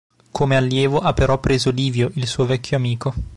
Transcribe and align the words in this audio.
Come 0.31 0.55
allievo 0.55 0.97
ha 0.97 1.13
però 1.13 1.37
preso 1.39 1.69
Livio, 1.69 2.09
il 2.15 2.25
suo 2.25 2.47
vecchio 2.47 2.75
amico. 2.75 3.13